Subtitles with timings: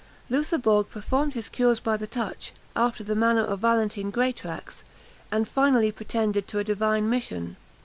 [0.31, 4.83] Loutherbourg performed his cures by the touch, after the manner of Valentine Greatraks,
[5.31, 7.55] and finally pretended to a divine mission.